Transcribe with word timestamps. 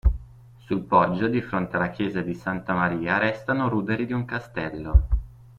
Sul 0.57 0.81
poggio, 0.85 1.27
di 1.27 1.43
fronte 1.43 1.75
alla 1.75 1.91
chiesa 1.91 2.21
di 2.21 2.33
Santa 2.33 2.73
Maria, 2.73 3.19
restano 3.19 3.69
ruderi 3.69 4.07
di 4.07 4.13
un 4.13 4.25
castello. 4.25 5.07